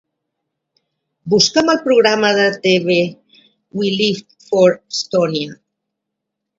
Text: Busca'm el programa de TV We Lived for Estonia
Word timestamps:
Busca'm 1.33 1.69
el 1.75 1.81
programa 1.83 2.33
de 2.41 2.47
TV 2.65 2.97
We 3.77 3.95
Lived 4.01 4.35
for 4.49 4.69
Estonia 4.91 5.57